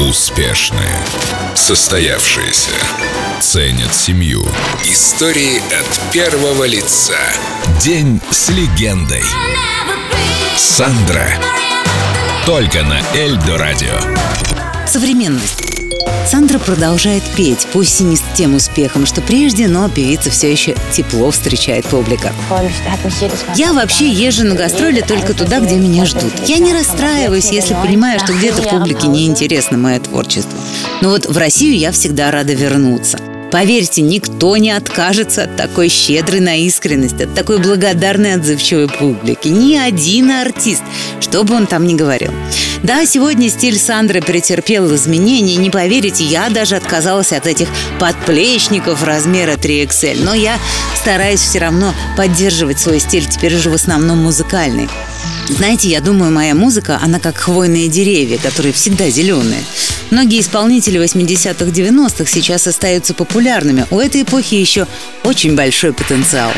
[0.00, 0.96] Успешные.
[1.56, 2.70] Состоявшиеся.
[3.40, 4.46] Ценят семью.
[4.84, 7.18] Истории от первого лица.
[7.80, 9.24] День с легендой.
[10.56, 11.28] Сандра.
[12.46, 13.98] Только на Эльдо радио.
[14.86, 15.67] Современность.
[16.26, 20.74] Сандра продолжает петь, пусть и не с тем успехом, что прежде, но певица все еще
[20.92, 22.32] тепло встречает публика.
[23.54, 26.32] Я вообще езжу на гастроли только туда, где меня ждут.
[26.46, 30.58] Я не расстраиваюсь, если понимаю, что где-то в публике неинтересно мое творчество.
[31.00, 33.18] Но вот в Россию я всегда рада вернуться.
[33.50, 39.48] Поверьте, никто не откажется от такой щедрой на искренность, от такой благодарной отзывчивой публики.
[39.48, 40.82] Ни один артист,
[41.20, 42.32] что бы он там ни говорил.
[42.82, 45.56] Да, сегодня стиль Сандры претерпел изменения.
[45.56, 50.24] Не поверите, я даже отказалась от этих подплечников размера 3XL.
[50.24, 50.58] Но я
[50.94, 54.88] стараюсь все равно поддерживать свой стиль, теперь уже в основном музыкальный.
[55.48, 59.62] Знаете, я думаю, моя музыка, она как хвойные деревья, которые всегда зеленые.
[60.10, 63.86] Многие исполнители 80-х, 90-х сейчас остаются популярными.
[63.90, 64.86] У этой эпохи еще
[65.22, 66.50] очень большой потенциал.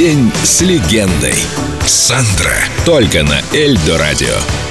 [0.00, 1.34] День с легендой.
[1.84, 2.56] Сандра.
[2.86, 4.69] Только на Эльдо радио.